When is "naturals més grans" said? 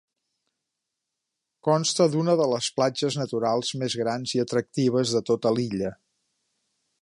3.21-4.35